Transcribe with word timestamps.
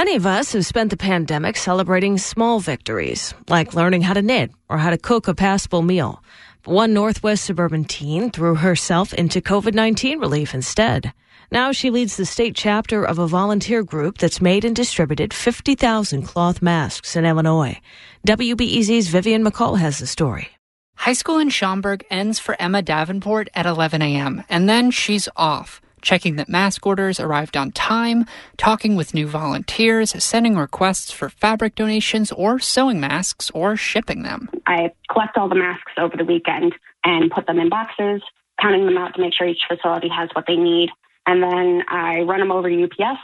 Many 0.00 0.16
of 0.16 0.24
us 0.24 0.54
have 0.54 0.64
spent 0.64 0.88
the 0.88 0.96
pandemic 0.96 1.58
celebrating 1.58 2.16
small 2.16 2.58
victories, 2.58 3.34
like 3.50 3.74
learning 3.74 4.00
how 4.00 4.14
to 4.14 4.22
knit 4.22 4.50
or 4.70 4.78
how 4.78 4.88
to 4.88 4.96
cook 4.96 5.28
a 5.28 5.34
passable 5.34 5.82
meal. 5.82 6.24
But 6.62 6.72
one 6.72 6.94
Northwest 6.94 7.44
suburban 7.44 7.84
teen 7.84 8.30
threw 8.30 8.54
herself 8.54 9.12
into 9.12 9.42
COVID 9.42 9.74
19 9.74 10.18
relief 10.18 10.54
instead. 10.54 11.12
Now 11.52 11.72
she 11.72 11.90
leads 11.90 12.16
the 12.16 12.24
state 12.24 12.56
chapter 12.56 13.04
of 13.04 13.18
a 13.18 13.26
volunteer 13.26 13.82
group 13.82 14.16
that's 14.16 14.40
made 14.40 14.64
and 14.64 14.74
distributed 14.74 15.34
50,000 15.34 16.22
cloth 16.22 16.62
masks 16.62 17.14
in 17.14 17.26
Illinois. 17.26 17.78
WBEZ's 18.26 19.08
Vivian 19.08 19.44
McCall 19.44 19.78
has 19.78 19.98
the 19.98 20.06
story. 20.06 20.48
High 20.96 21.12
school 21.12 21.38
in 21.38 21.50
Schaumburg 21.50 22.06
ends 22.08 22.38
for 22.38 22.56
Emma 22.58 22.80
Davenport 22.80 23.50
at 23.52 23.66
11 23.66 24.00
a.m., 24.00 24.44
and 24.48 24.66
then 24.66 24.90
she's 24.90 25.28
off 25.36 25.82
checking 26.02 26.36
that 26.36 26.48
mask 26.48 26.86
orders 26.86 27.20
arrived 27.20 27.56
on 27.56 27.72
time, 27.72 28.26
talking 28.56 28.96
with 28.96 29.14
new 29.14 29.26
volunteers, 29.26 30.10
sending 30.22 30.56
requests 30.56 31.10
for 31.10 31.28
fabric 31.28 31.74
donations 31.74 32.32
or 32.32 32.58
sewing 32.58 33.00
masks 33.00 33.50
or 33.52 33.76
shipping 33.76 34.22
them. 34.22 34.48
I 34.66 34.92
collect 35.10 35.36
all 35.36 35.48
the 35.48 35.54
masks 35.54 35.92
over 35.98 36.16
the 36.16 36.24
weekend 36.24 36.74
and 37.04 37.30
put 37.30 37.46
them 37.46 37.58
in 37.58 37.68
boxes, 37.68 38.22
counting 38.60 38.86
them 38.86 38.98
out 38.98 39.14
to 39.14 39.20
make 39.20 39.34
sure 39.34 39.46
each 39.46 39.62
facility 39.68 40.08
has 40.08 40.28
what 40.34 40.44
they 40.46 40.56
need. 40.56 40.90
And 41.26 41.42
then 41.42 41.82
I 41.88 42.20
run 42.20 42.40
them 42.40 42.52
over 42.52 42.68
to 42.68 42.84
UPS, 42.84 43.20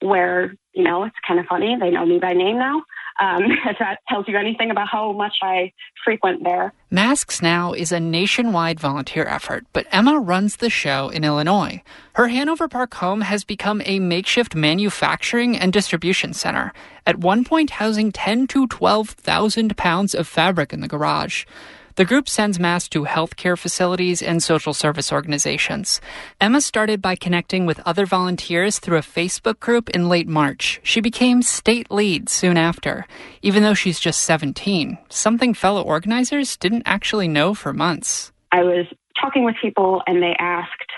where, 0.00 0.54
you 0.72 0.82
know, 0.82 1.04
it's 1.04 1.16
kind 1.26 1.38
of 1.40 1.46
funny. 1.46 1.76
They 1.78 1.90
know 1.90 2.06
me 2.06 2.18
by 2.18 2.32
name 2.32 2.58
now. 2.58 2.82
Um, 3.20 3.42
if 3.66 3.78
that 3.78 3.98
tells 4.08 4.26
you 4.26 4.36
anything 4.36 4.70
about 4.70 4.88
how 4.88 5.12
much 5.12 5.34
I 5.42 5.72
frequent 6.04 6.42
there. 6.42 6.72
Masks 6.90 7.42
Now 7.42 7.72
is 7.72 7.92
a 7.92 8.00
nationwide 8.00 8.80
volunteer 8.80 9.24
effort, 9.24 9.66
but 9.72 9.86
Emma 9.92 10.18
runs 10.18 10.56
the 10.56 10.70
show 10.70 11.10
in 11.10 11.22
Illinois. 11.22 11.82
Her 12.14 12.28
Hanover 12.28 12.66
Park 12.66 12.94
home 12.94 13.20
has 13.20 13.44
become 13.44 13.82
a 13.84 13.98
makeshift 13.98 14.54
manufacturing 14.54 15.56
and 15.56 15.72
distribution 15.72 16.32
center, 16.32 16.72
at 17.06 17.18
one 17.18 17.44
point 17.44 17.70
housing 17.70 18.10
10 18.10 18.46
to 18.48 18.66
12,000 18.66 19.76
pounds 19.76 20.14
of 20.14 20.26
fabric 20.26 20.72
in 20.72 20.80
the 20.80 20.88
garage. 20.88 21.44
The 22.00 22.06
group 22.06 22.30
sends 22.30 22.58
masks 22.58 22.88
to 22.94 23.04
healthcare 23.04 23.58
facilities 23.58 24.22
and 24.22 24.42
social 24.42 24.72
service 24.72 25.12
organizations. 25.12 26.00
Emma 26.40 26.62
started 26.62 27.02
by 27.02 27.14
connecting 27.14 27.66
with 27.66 27.78
other 27.84 28.06
volunteers 28.06 28.78
through 28.78 28.96
a 28.96 29.02
Facebook 29.02 29.60
group 29.60 29.90
in 29.90 30.08
late 30.08 30.26
March. 30.26 30.80
She 30.82 31.02
became 31.02 31.42
state 31.42 31.90
lead 31.90 32.30
soon 32.30 32.56
after, 32.56 33.06
even 33.42 33.62
though 33.62 33.74
she's 33.74 34.00
just 34.00 34.22
17, 34.22 34.96
something 35.10 35.52
fellow 35.52 35.82
organizers 35.82 36.56
didn't 36.56 36.84
actually 36.86 37.28
know 37.28 37.52
for 37.52 37.74
months. 37.74 38.32
I 38.50 38.62
was 38.62 38.86
talking 39.20 39.44
with 39.44 39.56
people 39.60 40.00
and 40.06 40.22
they 40.22 40.34
asked 40.38 40.90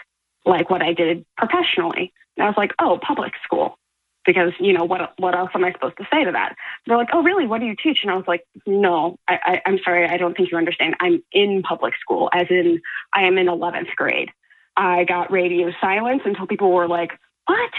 like 0.47 0.71
what 0.71 0.83
I 0.83 0.93
did 0.93 1.25
professionally. 1.37 2.13
And 2.37 2.45
I 2.45 2.47
was 2.47 2.57
like, 2.57 2.75
oh, 2.79 3.01
public 3.05 3.33
school 3.43 3.77
because 4.25 4.53
you 4.61 4.73
know 4.73 4.85
what 4.85 5.13
what 5.19 5.37
else 5.37 5.51
am 5.55 5.65
I 5.65 5.73
supposed 5.73 5.97
to 5.99 6.07
say 6.13 6.25
to 6.25 6.33
that? 6.33 6.55
They're 6.87 6.97
like, 6.97 7.09
oh 7.13 7.23
really? 7.23 7.47
What 7.47 7.61
do 7.61 7.67
you 7.67 7.77
teach? 7.81 8.01
And 8.03 8.11
I 8.11 8.17
was 8.17 8.25
like, 8.27 8.47
no, 8.67 9.19
I, 9.29 9.39
I, 9.45 9.63
I'm 9.67 9.79
sorry, 9.85 10.09
I 10.09 10.17
don't 10.17 10.37
think 10.37 10.51
you 10.51 10.59
understand. 10.59 10.97
I'm 11.01 11.23
in 11.33 11.63
public 11.63 11.95
school, 12.01 12.31
as 12.33 12.47
in 12.51 12.81
I 13.15 13.25
am 13.25 13.39
in 13.39 13.47
11th 13.47 13.95
grade. 13.97 14.31
I 14.77 15.05
got 15.05 15.31
radio 15.31 15.71
silence 15.81 16.23
until 16.25 16.47
people 16.47 16.73
were 16.73 16.89
like, 16.89 17.13
what? 17.47 17.71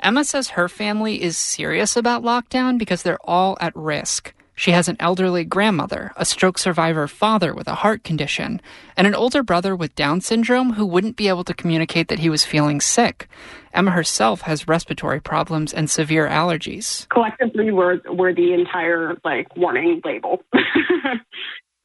Emma 0.00 0.24
says 0.24 0.50
her 0.50 0.68
family 0.68 1.22
is 1.22 1.36
serious 1.36 1.96
about 1.96 2.22
lockdown 2.22 2.76
because 2.76 3.02
they're 3.02 3.24
all 3.24 3.56
at 3.60 3.74
risk. 3.76 4.34
She 4.54 4.72
has 4.72 4.88
an 4.88 4.96
elderly 5.00 5.44
grandmother, 5.44 6.12
a 6.16 6.24
stroke 6.24 6.58
survivor 6.58 7.08
father 7.08 7.54
with 7.54 7.66
a 7.68 7.76
heart 7.76 8.04
condition, 8.04 8.60
and 8.96 9.06
an 9.06 9.14
older 9.14 9.42
brother 9.42 9.74
with 9.74 9.94
Down 9.94 10.20
syndrome 10.20 10.74
who 10.74 10.86
wouldn't 10.86 11.16
be 11.16 11.28
able 11.28 11.44
to 11.44 11.54
communicate 11.54 12.08
that 12.08 12.18
he 12.18 12.28
was 12.28 12.44
feeling 12.44 12.80
sick. 12.80 13.28
Emma 13.72 13.90
herself 13.90 14.42
has 14.42 14.68
respiratory 14.68 15.20
problems 15.20 15.72
and 15.72 15.90
severe 15.90 16.28
allergies. 16.28 17.08
Collectively, 17.08 17.72
we're, 17.72 18.00
we're 18.10 18.34
the 18.34 18.52
entire, 18.52 19.16
like, 19.24 19.54
warning 19.56 20.00
label. 20.04 20.42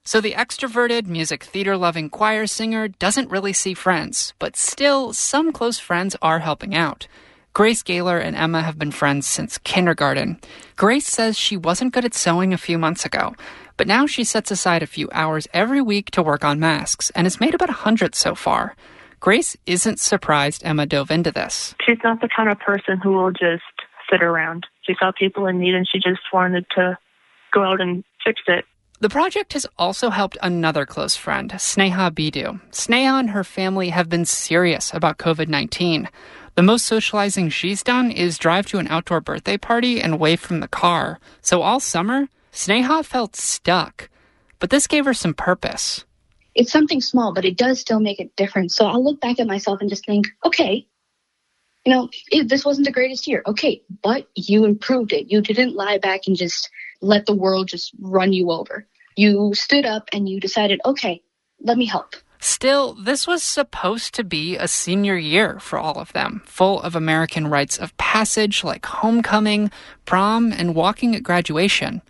So 0.08 0.22
the 0.22 0.36
extroverted, 0.36 1.06
music 1.06 1.44
theater 1.44 1.76
loving 1.76 2.10
choir 2.10 2.48
singer 2.48 2.88
doesn't 2.88 3.30
really 3.30 3.52
see 3.52 3.74
friends, 3.74 4.34
but 4.40 4.56
still, 4.56 5.12
some 5.12 5.52
close 5.52 5.80
friends 5.80 6.16
are 6.22 6.40
helping 6.40 6.74
out. 6.74 7.10
Grace 7.58 7.82
Gaylor 7.82 8.20
and 8.20 8.36
Emma 8.36 8.62
have 8.62 8.78
been 8.78 8.92
friends 8.92 9.26
since 9.26 9.58
kindergarten. 9.58 10.40
Grace 10.76 11.08
says 11.08 11.36
she 11.36 11.58
wasn't 11.58 11.92
good 11.92 12.06
at 12.06 12.14
sewing 12.14 12.54
a 12.54 12.56
few 12.56 12.78
months 12.78 13.04
ago, 13.04 13.34
but 13.78 13.88
now 13.88 14.06
she 14.06 14.24
sets 14.24 14.52
aside 14.52 14.84
a 14.84 14.86
few 14.86 15.10
hours 15.12 15.48
every 15.56 15.82
week 15.82 16.12
to 16.12 16.22
work 16.22 16.46
on 16.46 16.60
masks 16.60 17.10
and 17.16 17.26
has 17.26 17.40
made 17.40 17.56
about 17.56 17.72
a 17.72 17.82
hundred 17.82 18.14
so 18.14 18.36
far. 18.36 18.76
Grace 19.20 19.58
isn't 19.66 20.00
surprised 20.00 20.62
Emma 20.64 20.86
dove 20.86 21.10
into 21.10 21.32
this. 21.32 21.74
She's 21.84 21.98
not 22.04 22.22
the 22.22 22.30
kind 22.30 22.48
of 22.48 22.60
person 22.60 23.00
who 23.00 23.14
will 23.14 23.32
just 23.32 23.64
sit 24.08 24.22
around. 24.22 24.68
She 24.84 24.94
saw 25.00 25.12
people 25.12 25.48
in 25.48 25.58
need 25.58 25.74
and 25.74 25.88
she 25.92 25.98
just 25.98 26.22
wanted 26.32 26.68
to 26.76 26.96
go 27.52 27.64
out 27.64 27.82
and 27.82 28.04
fix 28.24 28.40
it. 28.46 28.66
The 29.00 29.10
project 29.10 29.54
has 29.54 29.66
also 29.80 30.12
helped 30.12 30.38
another 30.44 30.86
close 30.86 31.16
friend, 31.16 31.52
Sneha 31.54 32.12
Bidu. 32.12 32.62
Sneha 32.70 33.20
and 33.20 33.32
her 33.32 33.44
family 33.44 33.90
have 33.90 34.10
been 34.10 34.26
serious 34.26 34.94
about 34.94 35.18
COVID 35.18 35.48
19. 35.48 36.08
The 36.58 36.64
most 36.64 36.88
socializing 36.88 37.50
she's 37.50 37.84
done 37.84 38.10
is 38.10 38.40
drive 38.40 38.66
to 38.70 38.80
an 38.80 38.88
outdoor 38.88 39.22
birthday 39.22 39.58
party 39.58 40.02
and 40.02 40.20
wave 40.20 40.40
from 40.40 40.60
the 40.60 40.68
car. 40.68 41.20
So 41.40 41.62
all 41.62 41.80
summer, 41.80 42.30
Sneha 42.52 43.06
felt 43.06 43.36
stuck. 43.36 44.10
But 44.58 44.72
this 44.72 44.88
gave 44.88 45.06
her 45.06 45.14
some 45.14 45.36
purpose. 45.36 46.04
It's 46.56 46.72
something 46.72 47.00
small, 47.00 47.32
but 47.32 47.46
it 47.46 47.58
does 47.58 47.80
still 47.80 48.00
make 48.00 48.20
a 48.20 48.32
difference. 48.36 48.76
So 48.76 48.88
I'll 48.88 49.04
look 49.04 49.22
back 49.22 49.40
at 49.40 49.46
myself 49.46 49.82
and 49.82 49.90
just 49.92 50.04
think, 50.08 50.30
okay, 50.44 50.88
you 51.86 51.94
know, 51.94 52.10
it, 52.32 52.50
this 52.50 52.66
wasn't 52.66 52.88
the 52.88 52.92
greatest 52.92 53.28
year. 53.28 53.44
Okay, 53.46 53.84
but 54.02 54.28
you 54.34 54.66
improved 54.66 55.14
it. 55.14 55.30
You 55.30 55.42
didn't 55.42 55.76
lie 55.76 56.00
back 56.00 56.22
and 56.26 56.36
just 56.36 56.72
let 57.02 57.28
the 57.28 57.36
world 57.36 57.68
just 57.68 57.92
run 58.00 58.34
you 58.34 58.50
over. 58.50 58.88
You 59.16 59.54
stood 59.54 59.86
up 59.86 60.10
and 60.12 60.28
you 60.28 60.40
decided, 60.40 60.82
okay, 60.84 61.22
let 61.62 61.78
me 61.78 61.86
help. 61.86 62.16
Still, 62.50 62.94
this 62.94 63.28
was 63.28 63.44
supposed 63.44 64.16
to 64.16 64.24
be 64.24 64.56
a 64.56 64.70
senior 64.70 65.18
year 65.18 65.60
for 65.60 65.78
all 65.78 66.00
of 66.00 66.14
them, 66.14 66.42
full 66.46 66.82
of 66.82 66.96
American 66.96 67.48
rites 67.48 67.78
of 67.78 67.96
passage 67.98 68.64
like 68.64 68.86
homecoming, 68.86 69.70
prom, 70.06 70.54
and 70.54 70.74
walking 70.74 71.14
at 71.14 71.24
graduation. 71.24 72.02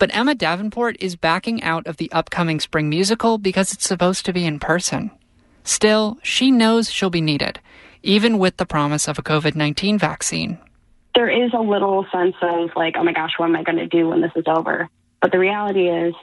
But 0.00 0.12
Emma 0.12 0.34
Davenport 0.34 0.96
is 0.98 1.14
backing 1.14 1.62
out 1.62 1.86
of 1.86 1.98
the 1.98 2.10
upcoming 2.10 2.58
spring 2.58 2.90
musical 2.90 3.38
because 3.38 3.72
it's 3.72 3.86
supposed 3.86 4.26
to 4.26 4.32
be 4.32 4.44
in 4.44 4.58
person. 4.58 5.12
Still, 5.62 6.18
she 6.24 6.50
knows 6.50 6.90
she'll 6.90 7.08
be 7.08 7.20
needed, 7.20 7.60
even 8.02 8.38
with 8.38 8.56
the 8.56 8.66
promise 8.66 9.06
of 9.06 9.16
a 9.20 9.22
COVID 9.22 9.54
19 9.54 9.96
vaccine. 9.96 10.58
There 11.14 11.30
is 11.30 11.52
a 11.54 11.60
little 11.60 12.04
sense 12.12 12.34
of 12.42 12.70
like, 12.74 12.96
oh 12.98 13.04
my 13.04 13.12
gosh, 13.12 13.34
what 13.36 13.46
am 13.46 13.54
I 13.54 13.62
going 13.62 13.78
to 13.78 13.86
do 13.86 14.08
when 14.08 14.22
this 14.22 14.32
is 14.34 14.44
over? 14.48 14.88
But 15.22 15.30
the 15.30 15.38
reality 15.38 15.88
is, 15.88 16.14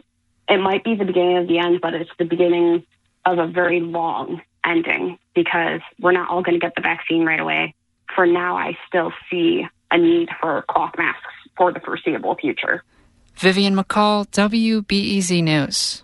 it 0.50 0.60
might 0.60 0.84
be 0.84 0.96
the 0.96 1.06
beginning 1.06 1.38
of 1.38 1.48
the 1.48 1.60
end, 1.60 1.80
but 1.82 1.94
it's 1.94 2.12
the 2.20 2.26
beginning 2.26 2.86
of 3.26 3.38
a 3.38 3.48
very 3.48 3.80
long 3.80 4.42
ending 4.66 5.18
because 5.34 5.82
we're 6.00 6.12
not 6.12 6.30
all 6.30 6.42
going 6.42 6.60
to 6.60 6.64
get 6.64 6.74
the 6.76 6.82
vaccine 6.82 7.26
right 7.26 7.40
away. 7.40 7.76
For 8.16 8.26
now, 8.26 8.58
I 8.58 8.78
still 8.88 9.12
see 9.30 9.66
a 9.90 9.98
need 9.98 10.30
for 10.40 10.64
cloth 10.70 10.94
masks 10.98 11.34
for 11.58 11.72
the 11.72 11.80
foreseeable 11.80 12.36
future. 12.36 12.84
Vivian 13.36 13.76
McCall, 13.76 14.28
WBEZ 14.28 15.44
News. 15.44 16.04